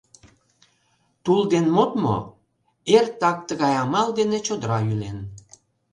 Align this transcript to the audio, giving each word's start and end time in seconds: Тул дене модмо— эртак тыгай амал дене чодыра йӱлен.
Тул 1.23 1.41
дене 1.51 1.69
модмо— 1.75 2.17
эртак 2.95 3.37
тыгай 3.47 3.73
амал 3.83 4.09
дене 4.19 4.37
чодыра 4.45 4.79
йӱлен. 4.87 5.17